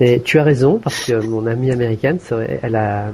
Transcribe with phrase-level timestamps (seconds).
[0.00, 2.18] Mais tu as raison parce que mon amie américaine,
[2.62, 3.06] elle a,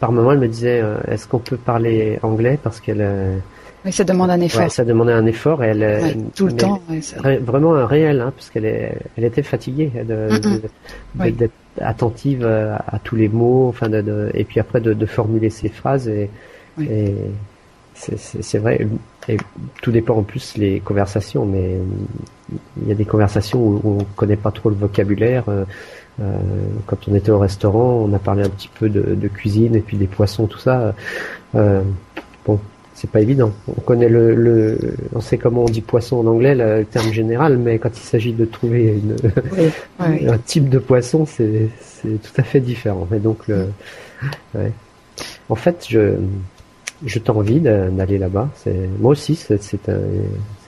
[0.00, 3.36] par moment, elle me disait, euh, est-ce qu'on peut parler anglais parce qu'elle, euh,
[3.84, 4.62] Oui, ça demande un effort.
[4.62, 6.80] ouais, ça demandait un effort et elle, euh, Ouais, tout le temps.
[6.90, 8.66] ouais, ça- vraiment un réel, hein, parce qu'elle
[9.16, 9.90] elle était fatiguée
[11.16, 15.48] d'être attentive à, tous les mots, enfin, de, de- et puis après de, de formuler
[15.50, 16.28] ses phrases et,
[16.76, 16.88] Oui.
[16.90, 17.14] et
[17.94, 18.86] c'est- vrai.
[19.28, 19.36] Et
[19.82, 21.76] tout dépend en plus les conversations, mais
[22.88, 25.44] y a des conversations où, on connaît pas trop le vocabulaire.
[25.48, 25.64] euh,
[26.20, 26.36] euh,
[26.86, 29.80] quand on était au restaurant, on a parlé un petit peu de, de cuisine et
[29.80, 30.94] puis des poissons, tout ça.
[31.54, 31.80] Euh,
[32.44, 32.58] bon,
[32.94, 33.52] c'est pas évident.
[33.68, 34.78] On connaît le, le,
[35.14, 38.32] on sait comment on dit poisson en anglais, le terme général, mais quand il s'agit
[38.32, 39.14] de trouver une,
[39.56, 39.70] Oui,
[40.00, 40.28] oui.
[40.28, 41.68] un type de poisson, c'est
[42.02, 43.06] tout à fait différent.
[43.14, 43.66] Et donc, le,
[44.56, 44.72] ouais.
[45.48, 46.14] en fait, je,
[47.06, 48.48] je t'envie d'aller là-bas.
[48.98, 49.78] Moi aussi, c'est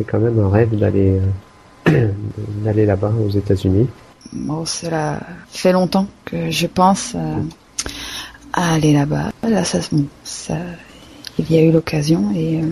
[0.06, 1.18] quand même un rêve d'aller
[1.90, 2.08] euh,
[2.64, 3.88] d'aller là-bas aux États-Unis.
[4.32, 7.36] Bon, cela fait longtemps que je pense euh,
[8.52, 9.32] à aller là-bas.
[9.48, 10.54] Là, ça, bon, ça,
[11.38, 12.66] il y a eu l'occasion et euh,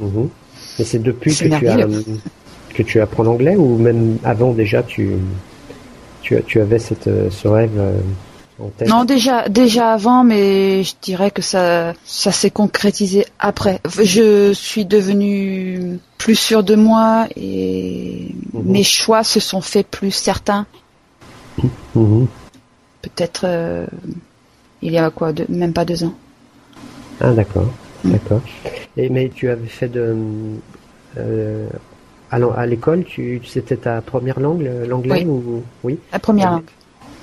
[0.00, 0.28] Mhm.
[0.78, 2.02] Et c'est depuis que tu, as, merveilleux.
[2.74, 5.10] que tu apprends l'anglais ou même avant déjà tu
[6.22, 7.98] tu, tu avais cette, euh, ce rêve euh,
[8.86, 13.80] non déjà déjà avant, mais je dirais que ça ça s'est concrétisé après.
[14.02, 18.62] Je suis devenue plus sûre de moi et Mhm.
[18.64, 20.66] mes choix se sont faits plus certains.
[21.94, 22.26] Mhm.
[23.02, 23.86] Peut-être euh,
[24.82, 26.14] il y a quoi, deux- même pas deux ans.
[27.20, 27.68] Ah d'accord,
[28.04, 28.10] Mm.
[28.12, 28.40] d'accord.
[28.96, 30.14] Et mais tu avais fait de
[31.18, 31.66] euh,
[32.30, 35.26] à l'école, tu c'était ta première langue, l'anglais Oui.
[35.26, 35.98] ou oui?
[36.12, 36.64] La première langue.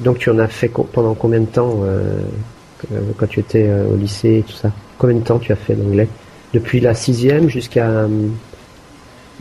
[0.02, 2.22] Donc tu en as fait co- pendant combien de temps euh,
[3.18, 4.72] quand tu étais euh, au lycée et tout ça?
[4.98, 6.08] Combien de temps tu as fait l'anglais
[6.54, 8.08] Depuis la sixième jusqu'à euh,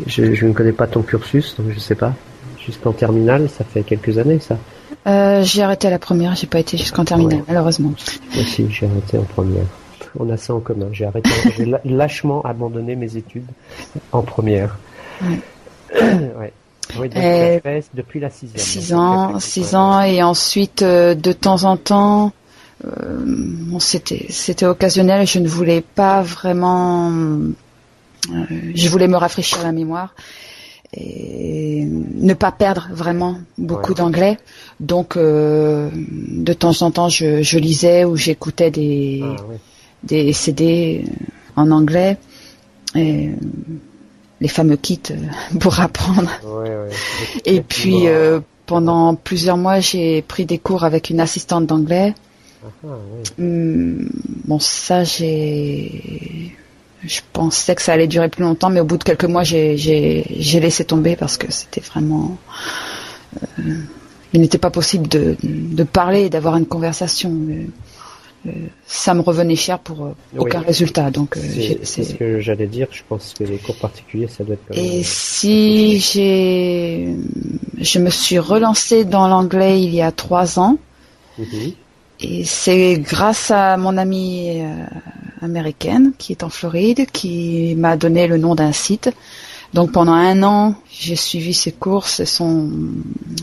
[0.06, 2.14] je, je ne connais pas ton cursus, donc je sais pas.
[2.64, 4.58] Jusqu'en terminale, ça fait quelques années ça.
[5.06, 7.44] Euh, j'ai arrêté à la première, j'ai pas été jusqu'en terminale, Ouais.
[7.48, 7.94] malheureusement.
[8.34, 9.64] Moi aussi, j'ai arrêté en première.
[10.19, 10.88] On a ça en commun.
[10.92, 13.47] J'ai arrêté, j'ai lâchement abandonné mes études
[14.12, 14.77] en première.
[15.22, 15.38] Ouais.
[16.38, 16.53] ouais.
[16.99, 17.61] Oui, donc Euh,
[17.95, 18.59] depuis la sixième.
[18.65, 22.33] Six ans, six ans, et ensuite euh, de temps en temps,
[22.84, 25.27] euh, bon, c'était c'était occasionnel.
[25.27, 27.11] Je ne voulais pas vraiment,
[28.75, 30.15] je voulais me rafraîchir la mémoire
[30.93, 33.99] et ne pas perdre vraiment beaucoup Ouais.
[33.99, 34.39] d'anglais.
[34.81, 39.37] Donc de temps en temps, je, je lisais ou j'écoutais des Ah,
[40.03, 41.05] des CD
[41.57, 42.17] en anglais
[42.95, 43.31] et
[44.41, 45.17] les fameux kits euh,
[45.61, 46.31] pour apprendre.
[46.45, 46.91] Ouais, ouais.
[47.45, 52.15] Et puis euh, pendant plusieurs mois, j'ai pris des cours avec une assistante d'anglais.
[52.62, 52.89] Ah, ah.
[53.39, 54.09] Hum,
[54.45, 56.55] bon, ça, j'ai,
[57.05, 59.75] je pensais que ça allait durer plus longtemps, mais au bout de quelques mois, j'ai
[60.27, 62.37] laissé tomber parce que c'était vraiment,
[63.59, 63.62] euh,
[64.33, 67.33] il n'était pas possible de, de parler et d'avoir une conversation.
[68.47, 68.51] Euh,
[68.87, 70.39] ça me revenait cher pour euh, Oui.
[70.41, 71.11] aucun résultat.
[71.11, 71.41] Donc, euh,
[71.83, 72.87] C'est ce que j'allais dire.
[72.91, 74.62] Je pense que les cours particuliers, ça doit être.
[74.69, 77.15] quand Et même- si j'ai,
[77.78, 80.78] je me suis relancée dans l'anglais il y a trois ans.
[81.39, 81.73] Mhm.
[82.21, 84.62] Et c'est grâce à mon amie
[85.43, 89.11] américaine qui est en Floride qui m'a donné le nom d'un site.
[89.75, 92.07] Donc pendant un an, j'ai suivi ses cours.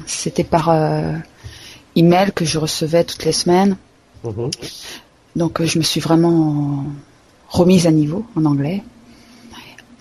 [0.06, 1.14] C'était par euh,
[1.96, 3.78] email que je recevais toutes les semaines.
[4.24, 4.52] Mhm.
[5.36, 6.86] Donc euh, je me suis vraiment
[7.50, 8.84] remise à niveau en anglais.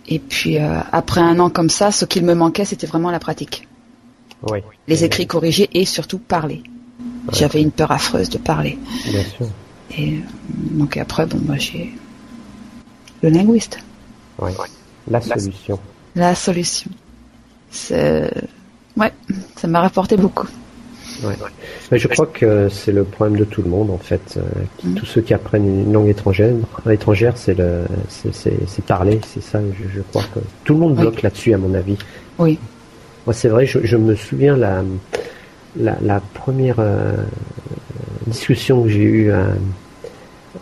[0.09, 3.19] Et puis euh, après un an comme ça, ce qu'il me manquait, c'était vraiment la
[3.19, 3.69] pratique.
[4.87, 6.63] Les écrits corrigés et surtout parler.
[7.33, 8.79] J'avais une peur affreuse de parler.
[9.07, 9.49] Bien sûr.
[9.99, 10.21] Et euh,
[10.71, 11.93] donc après, bon, bah, j'ai
[13.23, 13.79] le linguiste.
[15.09, 15.79] La solution.
[16.15, 16.91] la solution.
[18.97, 19.13] Ouais,
[19.57, 20.49] ça m'a rapporté beaucoup.
[21.25, 21.35] Ouais.
[21.91, 24.37] Mais je crois que c'est le problème de tout le monde en fait.
[24.37, 24.41] Euh,
[24.79, 24.95] qui- Mm.
[24.95, 26.55] Tous ceux qui apprennent une langue étrangère,
[26.91, 29.61] étrangère, c'est le, c'est, parler, c'est ça.
[29.61, 31.01] Je, je crois que tout le monde Oui.
[31.03, 31.97] bloque là-dessus à mon avis.
[32.39, 32.59] Oui.
[33.27, 33.67] Moi, c'est vrai.
[33.67, 34.83] Je, je me souviens la,
[35.79, 37.13] la, la première euh,
[38.27, 39.45] discussion que j'ai eue euh,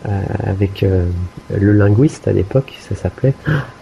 [0.07, 0.09] euh,
[0.45, 3.33] avec le linguiste à l'époque, ça s'appelait.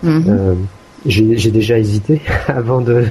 [0.04, 0.66] Mhm.
[1.06, 3.06] J'ai déjà hésité avant de,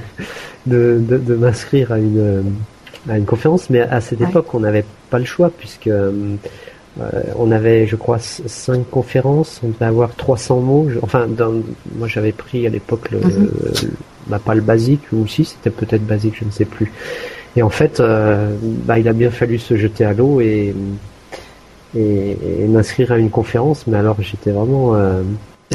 [0.65, 2.43] de, de, de m'inscrire à une,
[3.09, 4.27] à une conférence, mais à cette Ouais.
[4.29, 6.35] époque, on n'avait pas le choix puisque euh,
[7.37, 10.87] on avait, je crois, cinq conférences, on devait avoir 300 mots.
[11.01, 11.53] Enfin, dans,
[11.97, 13.33] moi, j'avais pris à l'époque le, Mhm.
[13.43, 13.89] le-
[14.27, 16.91] bah, pas le basique, ou si c'était peut-être basique, je ne sais plus.
[17.55, 20.73] Et en fait, euh, bah, il a bien fallu se jeter à l'eau et,
[21.95, 25.21] et, et m'inscrire à une conférence, mais alors j'étais vraiment euh,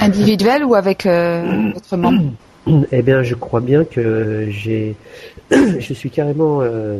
[0.00, 2.22] Individuel ou avec euh, d'autres membres
[2.93, 4.94] eh bien, je crois bien que j'ai,
[5.50, 6.99] je suis carrément euh,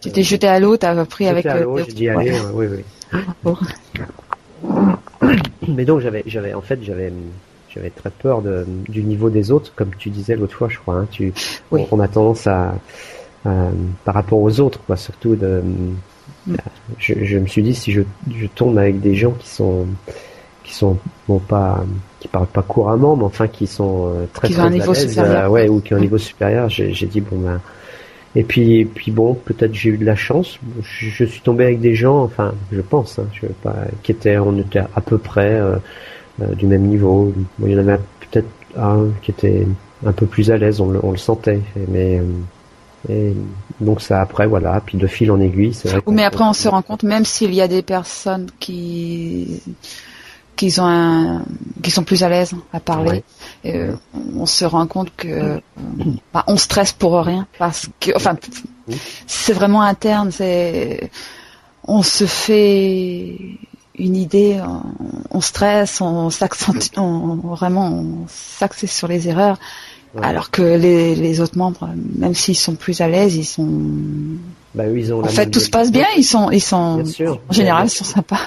[0.00, 1.46] Tu t'es jeté à l'eau, t'as appris avec.
[1.46, 3.54] à l'eau, j'ai dit allez, oui, oui.
[5.68, 7.12] Mais donc j'avais, j'avais, en fait, j'avais,
[7.68, 10.94] j'avais très peur de, du niveau des autres, comme tu disais l'autre fois, je crois.
[10.94, 11.32] Hein, tu,
[11.70, 12.74] on, a tendance à,
[13.44, 15.62] par rapport aux autres, quoi, surtout de.
[15.62, 16.56] Mm.
[16.98, 18.00] Je, je, me suis dit si je,
[18.34, 19.86] je tombe avec des gens qui sont
[20.68, 21.84] qui sont bon pas
[22.20, 24.94] qui parlent pas couramment mais enfin qui sont euh, très qui très ont un niveau
[24.94, 27.60] supérieur euh, ouais ou qui ont un niveau supérieur j'ai dit bon ben
[28.36, 30.58] et puis, puis bon, peut-être j'ai eu de la chance.
[30.82, 34.38] Je, je, suis tombé avec des gens, enfin, je pense, hein, je pas, qui étaient,
[34.38, 35.76] on était à peu près euh,
[36.42, 37.32] euh, du même niveau.
[37.58, 37.98] Bon, il y en avait
[38.30, 39.66] peut-être un qui était
[40.06, 41.60] un peu plus à l'aise, on, on, le sentait.
[41.88, 42.22] Mais euh,
[43.08, 43.32] et
[43.80, 45.72] donc ça après voilà, puis de fil en aiguille.
[45.84, 49.62] Vrai mais après on se rend compte, même s'il y a des personnes qui
[50.58, 51.44] qu'ils ont un,
[51.82, 53.22] qui sont plus à l'aise à parler.
[53.64, 53.94] Euh,
[54.36, 55.62] on se rend compte que
[56.34, 58.36] bah, on stresse pour rien parce que, enfin,
[59.26, 60.30] c'est vraiment interne.
[60.32, 61.10] C'est,
[61.84, 63.38] on se fait
[63.98, 64.60] une idée,
[65.30, 69.58] on, stresse, on s'accentue, on, vraiment on s'accède sur les erreurs.
[70.20, 73.68] Alors que les, les, autres membres, même s'ils sont plus à l'aise, ils sont.
[74.74, 76.06] Bah, ils ont en fait, tout se passe bien.
[76.16, 77.04] Ils sont, ils sont.
[77.48, 78.40] En général, ils sont sympas.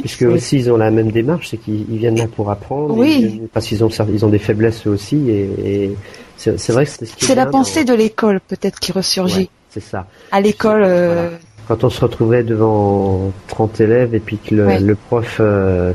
[0.00, 2.96] Puisque aussi ils ont la même démarche, c'est qu'ils viennent là pour apprendre.
[2.96, 3.42] Oui.
[3.52, 5.96] parce qu'ils ont ils ont des faiblesses aussi et,
[6.36, 9.48] c'est vrai que c'est C'est la pensée de l'école peut-être qui ressurgit.
[9.70, 10.06] c'est ça.
[10.30, 10.82] À l'école.
[10.84, 11.30] Euh,
[11.66, 15.92] Quand on se retrouvait devant 30 élèves et puis que le, prof euh,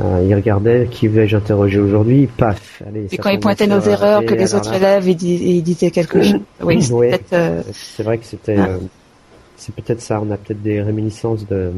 [0.00, 2.82] euh, il regardait qui vais-je interroger aujourd'hui, paf.
[2.86, 6.40] Allez, et quand il pointait nos erreurs, que les autres élèves ils, disaient quelque chose.
[6.62, 8.56] Oui, c'est vrai que c'était.
[9.56, 10.20] c'est peut-être ça.
[10.22, 11.70] On a peut-être des réminiscences de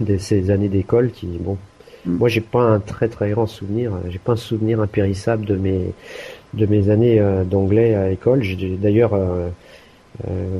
[0.00, 1.56] de ces années d'école qui, bon,
[2.06, 2.16] mm.
[2.16, 5.92] moi j'ai pas un très très grand souvenir, j'ai pas un souvenir impérissable de mes
[6.54, 8.42] de mes années euh, d'anglais à l'école.
[8.80, 9.48] D'ailleurs euh,
[10.28, 10.58] euh,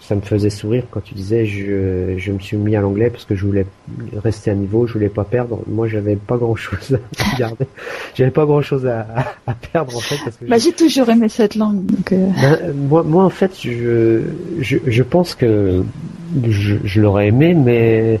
[0.00, 3.24] ça me faisait sourire quand tu disais je, je me suis mis à l'anglais parce
[3.24, 3.66] que je voulais
[4.16, 5.60] rester à niveau, je voulais pas perdre.
[5.66, 7.66] Moi, j'avais pas grand chose à garder.
[8.14, 9.06] j'avais pas grand chose à,
[9.46, 10.16] à, perdre en fait.
[10.24, 11.84] Parce que bah, j'ai toujours aimé cette langue.
[11.84, 14.22] Donc ben, moi, moi, en fait, je,
[14.60, 15.82] je, je pense que
[16.48, 18.20] je, je l'aurais aimé, mais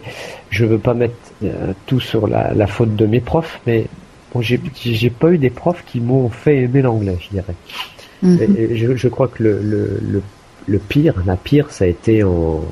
[0.50, 1.14] je veux pas mettre
[1.44, 3.60] euh, tout sur la, la, faute de mes profs.
[3.66, 3.86] Mais
[4.32, 7.54] bon, j'ai, j'ai pas eu des profs qui m'ont fait aimer l'anglais, je dirais.
[8.22, 8.56] Mhm.
[8.58, 10.22] Et, je, je, crois que le, le, le
[10.66, 12.64] le pire, la pire, ça a été en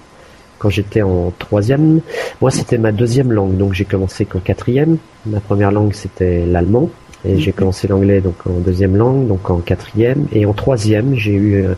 [0.59, 2.01] quand j'étais en troisième.
[2.41, 4.97] Moi, c'était ma deuxième langue, donc j'ai commencé qu'en quatrième.
[5.27, 6.89] Ma première langue, c'était l'allemand.
[7.27, 7.57] Et j'ai mhm.
[7.57, 10.27] commencé l'anglais donc en deuxième langue, donc en quatrième.
[10.33, 11.75] Et en troisième, j'ai eu euh,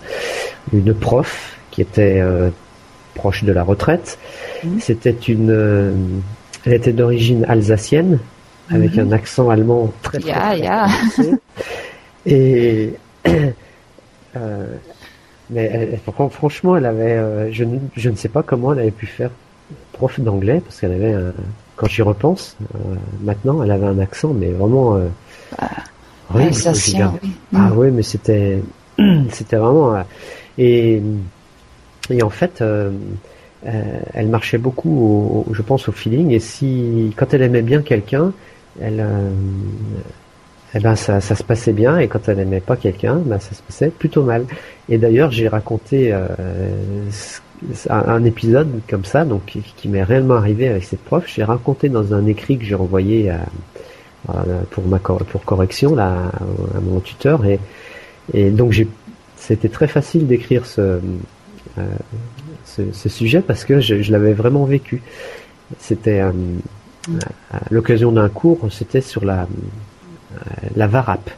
[0.72, 2.50] une prof qui était euh,
[3.16, 4.18] proche de la retraite.
[4.62, 4.80] Mhm.
[4.80, 5.92] C'était une, euh,
[6.64, 8.18] elle était d'origine alsacienne,
[8.70, 9.08] avec mhm.
[9.08, 10.88] un accent allemand très très, yeah,
[12.26, 12.94] Et
[15.50, 15.98] mais
[16.32, 17.64] franchement, elle avait, euh, je,
[17.96, 19.30] je, ne sais pas comment elle avait pu faire
[19.92, 21.32] prof d'anglais parce qu'elle avait, un,
[21.76, 24.96] quand j'y repense, euh, maintenant, elle avait un accent, mais vraiment.
[24.96, 25.06] Euh,
[25.58, 25.68] bah,
[26.34, 26.44] oui.
[27.54, 28.60] Ah oui, mais c'était,
[29.30, 29.94] c'était vraiment.
[30.58, 31.00] et,
[32.10, 32.62] et en fait,
[33.62, 36.30] elle marchait beaucoup, au, je pense, au feeling.
[36.30, 38.32] Et si, quand elle aimait bien quelqu'un,
[38.80, 39.04] elle
[40.76, 43.62] eh ben ça, se passait bien et quand elle n'aimait pas quelqu'un, ben ça se
[43.62, 44.44] passait plutôt mal.
[44.88, 46.26] Et d'ailleurs, j'ai raconté euh,
[47.88, 51.24] un, épisode comme ça, donc qui, m'est réellement arrivé avec cette prof.
[51.26, 53.32] J'ai raconté dans un écrit que j'ai envoyé
[54.70, 56.30] pour correction là
[56.76, 57.42] à mon tuteur
[58.34, 58.74] et donc
[59.36, 61.00] c'était très facile d'écrire ce, euh,
[62.64, 65.02] ce, ce sujet parce que je, je l'avais vraiment vécu.
[65.78, 66.32] C'était euh,
[67.52, 69.46] à l'occasion d'un cours, c'était sur la
[70.36, 71.30] euh, la varap.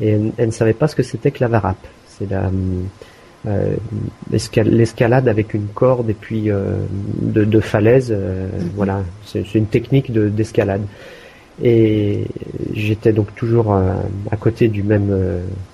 [0.00, 1.78] Et elle, ne savait pas ce que c'était que la varap.
[2.06, 2.50] C'est la
[3.46, 3.76] euh,
[4.30, 6.76] l'escalade avec une corde et puis euh,
[7.20, 8.10] de, de, falaise.
[8.10, 8.70] Mhm.
[8.74, 10.82] Voilà, c'est une technique d'escalade.
[11.62, 12.24] et
[12.72, 15.14] j'étais donc toujours à côté du même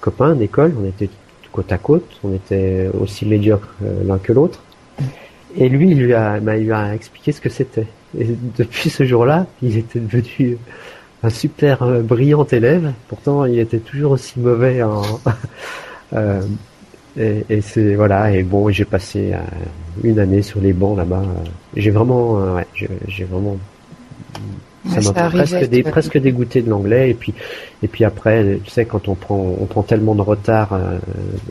[0.00, 0.74] copain d'école.
[0.80, 1.08] On était
[1.52, 2.20] côte à côte.
[2.24, 4.62] On était aussi médiocres l'un que l'autre.
[5.56, 7.86] Et lui, il lui a, bah, il lui a expliqué ce que c'était.
[8.18, 10.58] Et depuis ce jour-là, il était devenu
[11.22, 12.92] un super euh, brillant élève.
[13.08, 15.02] Pourtant, il était toujours aussi mauvais en.
[16.14, 16.40] euh,
[17.16, 18.32] et, c'est voilà.
[18.32, 19.38] Et bon, j'ai passé euh,
[20.02, 21.22] une année sur les bancs là-bas.
[21.76, 22.62] J'ai vraiment, euh,
[23.08, 23.58] j'ai vraiment.
[24.88, 27.34] Ça m'a presque, presque dégoûté de l'anglais et puis
[27.82, 30.70] et puis après tu sais quand on prend on prend tellement de retard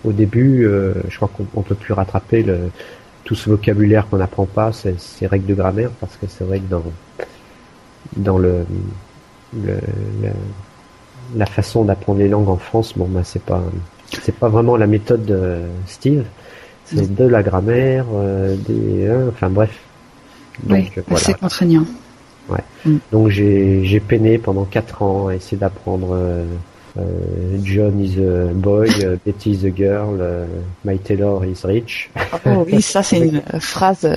[0.03, 0.67] au début
[1.07, 2.71] je crois qu'on peut plus rattraper le
[3.25, 6.59] tout ce vocabulaire qu'on n'apprend pas ces, ces règles de grammaire parce que c'est vrai
[6.59, 6.83] que dans
[8.17, 8.65] dans le
[9.53, 9.79] le,
[11.35, 13.61] la façon d'apprendre les langues en France, bon, bah, c'est pas,
[14.21, 16.25] c'est pas vraiment la méthode de Steve.
[16.85, 19.69] C'est de la grammaire, euh, des, hein, enfin bref.
[20.63, 21.23] Donc oui, voilà.
[21.23, 21.85] c'est contraignant.
[22.49, 22.63] Ouais.
[22.85, 22.97] Mm.
[23.11, 26.45] Donc j'ai peiné pendant quatre ans à essayer d'apprendre euh,
[26.97, 27.01] euh,
[27.63, 30.19] John is a boy, euh, Betty is a girl,
[30.83, 32.09] My Taylor is rich.
[32.45, 34.07] Oh oui, ça c'est une phrase.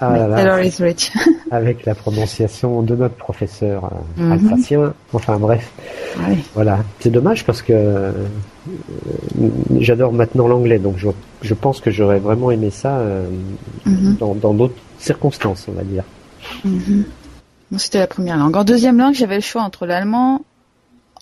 [0.00, 1.12] Ah My Taylor is rich.
[1.50, 4.94] avec la prononciation de notre professeur mm alsacien.
[5.12, 5.70] Enfin bref.
[6.54, 6.78] Voilà.
[7.00, 8.12] C'est dommage parce que
[9.78, 11.08] j'adore maintenant l'anglais, donc je,
[11.42, 12.98] je pense que j'aurais vraiment aimé ça
[13.84, 14.16] mhm.
[14.18, 16.04] dans d'autres circonstances, on va dire.
[17.78, 18.56] C'était la première langue.
[18.56, 20.42] En deuxième langue, j'avais le choix entre l'allemand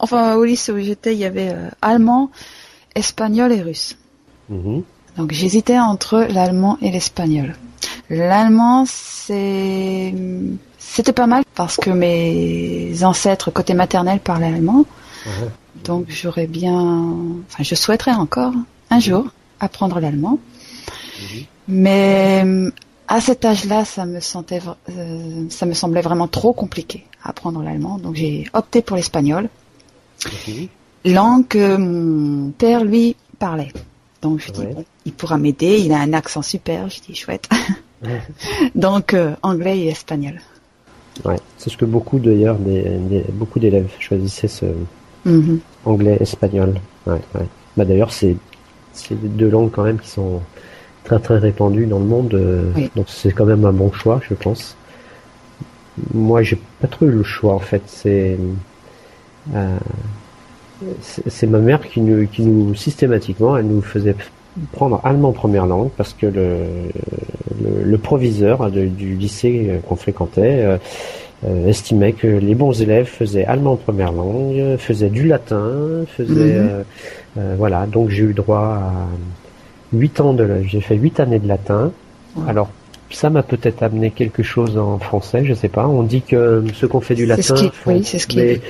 [0.01, 2.31] enfin au lycée où j'étais, il y avait euh, allemand,
[2.95, 3.97] espagnol et russe.
[4.49, 4.83] Mhm.
[5.17, 7.55] Donc j'hésitais entre l'allemand et l'espagnol.
[8.09, 10.15] L'allemand, c'est
[10.79, 14.85] c'était pas mal parce que mes ancêtres côté maternel parlaient allemand.
[15.85, 16.75] Donc j'aurais bien,
[17.47, 18.53] enfin je souhaiterais encore
[18.91, 19.27] un jour
[19.61, 20.39] apprendre l'allemand.
[21.69, 22.45] Mais
[23.11, 27.61] à cet âge-là, ça me sentait, euh, ça me semblait vraiment trop compliqué à apprendre
[27.61, 27.99] l'allemand.
[27.99, 29.49] Donc j'ai opté pour l'espagnol
[31.05, 33.73] langue que mon père lui parlait.
[34.23, 37.49] Donc je dis bon, il pourra m'aider, il a un accent super, je dis chouette.
[38.77, 40.41] Donc euh, anglais et espagnol.
[41.25, 44.67] Ouais, c'est ce que beaucoup d'ailleurs des, beaucoup d'élèves choisissaient ce
[45.27, 45.59] mm-hmm.
[45.85, 46.81] anglais espagnol.
[47.07, 47.47] Ouais, ouais.
[47.77, 48.37] Bah d'ailleurs c'est
[48.93, 50.41] c'est deux langues quand même qui sont
[51.05, 54.35] très très répandues dans le monde, euh, donc c'est quand même un bon choix, je
[54.35, 54.77] pense.
[56.15, 57.83] Moi, j'ai pas trop eu le choix en fait.
[57.87, 58.39] C'est
[59.55, 59.79] euh,
[61.29, 64.15] c'est ma mère qui nous, qui nous systématiquement, elle nous faisait
[64.73, 66.59] prendre allemand première langue parce que le,
[67.85, 70.79] le, proviseur du lycée qu'on fréquentait euh,
[71.47, 76.61] euh, estimait que les bons élèves faisaient allemand première langue, faisaient du latin, faisaient
[77.37, 77.57] mhm.
[77.59, 77.87] voilà.
[77.87, 78.93] Donc j'ai eu droit à
[79.93, 81.93] huit ans de, j'ai fait huit années de latin.
[82.47, 82.71] Alors
[83.11, 85.87] ça m'a peut-être amené quelque chose en français, je sais pas.
[85.87, 87.55] On dit que ceux qu'on fait du latin,
[87.87, 88.63] oui, c'est ce qui est.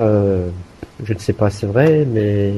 [0.00, 0.48] Euh,
[1.04, 2.52] je ne sais pas, c'est vrai, mais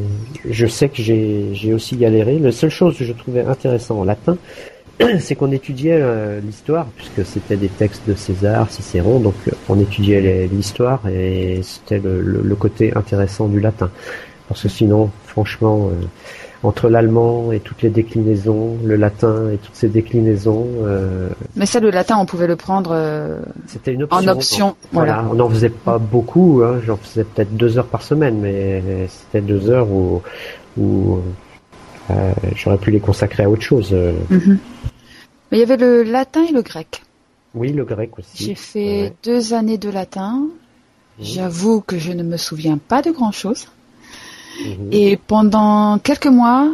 [0.49, 2.39] je sais que j'ai aussi galéré.
[2.39, 4.39] La seule chose que je trouvais intéressant en latin,
[5.21, 9.79] c'est qu'on étudiait euh, l'histoire, puisque c'était des textes de César, Cicéron, donc euh, on
[9.81, 13.91] étudiait l'histoire et c'était le, le, côté intéressant du latin.
[14.49, 16.07] Parce que sinon, franchement, euh,
[16.63, 20.67] entre l'allemand et toutes les déclinaisons, le latin et toutes ces déclinaisons.
[20.83, 24.77] Euh, Mais ça, le latin, on pouvait le prendre euh, C'était une option, en option.
[24.93, 25.25] voilà.
[25.31, 29.41] on n'en faisait pas beaucoup, hein, j'en faisais peut-être deux heures par semaine, mais c'était
[29.41, 30.21] deux heures où,
[30.77, 31.19] où
[32.11, 33.93] euh, j'aurais pu les consacrer à autre chose.
[34.31, 34.59] Mhm.
[35.51, 37.03] Mais il y avait le latin et le grec.
[37.55, 38.45] Oui, le grec aussi.
[38.45, 40.47] J'ai fait deux années de latin.
[41.21, 43.67] J'avoue que je ne me souviens pas de grand-chose.
[44.61, 44.89] Mhm.
[44.93, 46.69] Et pendant quelques mois,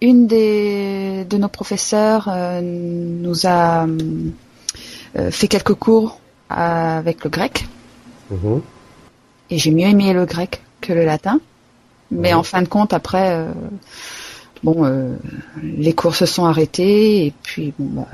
[0.00, 7.66] une des, de nos professeurs euh, nous a euh, fait quelques cours avec le grec.
[8.30, 8.60] Mhm.
[9.50, 11.40] Et j'ai mieux aimé le grec que le latin.
[12.10, 13.50] Mais en fin de compte, après, euh,
[14.62, 14.86] bon,
[15.62, 18.06] les cours se sont arrêtés et puis bon, bah,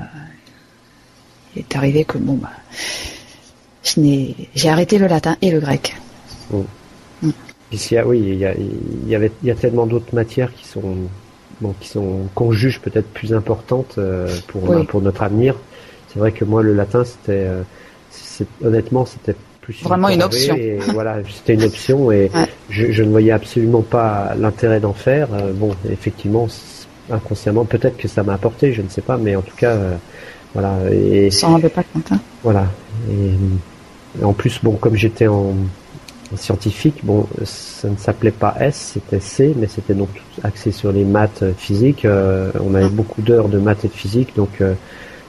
[1.55, 2.49] il est arrivé que bon, bah,
[3.83, 5.95] j'ai arrêté le latin et le grec.
[7.73, 8.53] Mhm oui, il y, a,
[9.07, 10.95] y avait, il y a tellement d'autres matières qui sont,
[11.61, 15.55] bon, qui sont qu'on juge peut-être plus importantes euh, pour pour notre avenir.
[16.11, 17.63] C'est vrai que moi, le latin, c'était, euh,
[18.63, 20.55] honnêtement, c'était plus vraiment une option.
[20.93, 22.29] voilà, c'était une option et
[22.69, 25.29] je, ne voyais absolument pas l'intérêt d'en faire.
[25.33, 26.47] Euh, bon, effectivement,
[27.09, 29.75] inconsciemment, peut-être que ça m'a apporté, je ne sais pas, mais en tout cas,
[30.53, 30.77] voilà.
[30.91, 32.11] Et s'en rendait pas compte.
[32.11, 32.19] Hein.
[32.43, 32.67] Voilà.
[33.09, 35.55] et en plus, bon, comme j'étais en
[36.35, 40.09] scientifique, bon, ça ne s'appelait pas S, c'était C, mais c'était donc
[40.43, 42.05] axé sur les maths euh, physiques.
[42.05, 42.89] Euh, on avait ah.
[42.89, 44.73] beaucoup d'heures de maths et de physique, donc euh,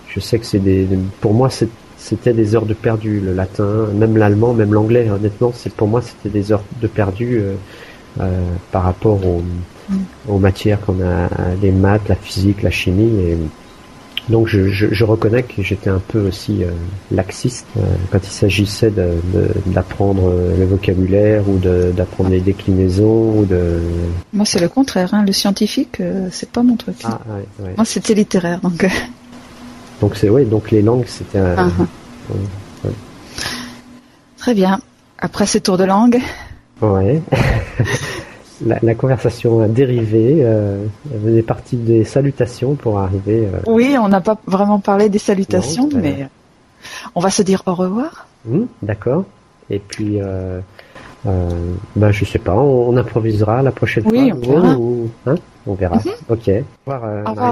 [0.09, 0.87] je sais que c'est des,
[1.21, 1.49] pour moi
[1.97, 5.11] c'était des heures de perdu, le latin, même l'allemand, même l'anglais.
[5.11, 7.41] Honnêtement, c'est pour moi c'était des heures de perdu
[8.71, 9.43] par rapport aux,
[9.89, 9.97] mm.
[10.29, 11.29] aux matières qu'on a,
[11.61, 13.37] les maths, la physique, la chimie et
[14.29, 16.71] donc je, je, je, reconnais que j'étais un peu aussi euh,
[17.11, 18.91] laxiste euh, quand il s'agissait
[19.67, 23.81] d'apprendre de, euh, le vocabulaire ou d'apprendre les déclinaisons ou de.
[24.33, 25.25] Moi c'est le contraire, hein.
[25.27, 26.01] le scientifique
[26.31, 26.97] c'est pas mon truc.
[27.05, 27.75] Ah, ouais, ouais.
[27.77, 28.87] Moi c'était littéraire donc.
[30.01, 31.39] Donc c'est oui donc les langues c'était.
[31.39, 31.85] Uh
[34.39, 34.79] Très bien.
[35.19, 36.21] Après ce tour de langue.
[36.83, 37.23] Ouais.
[38.65, 40.39] la, conversation a dérivé.
[40.41, 43.47] Euh, elle partie des salutations pour arriver.
[43.47, 46.29] Euh, oui, on n'a pas vraiment parlé des salutations, mais
[47.15, 48.27] on va se dire au revoir.
[48.47, 49.25] Mmh, d'accord.
[49.71, 50.61] Et puis, euh,
[51.27, 51.49] euh,
[51.97, 54.39] ben, je sais pas, on, improvisera la prochaine oui, fois.
[54.57, 55.39] On verra.
[55.67, 55.97] on verra.
[55.97, 56.13] Mhm.
[56.29, 56.51] Ok.
[56.87, 57.35] Au revoir.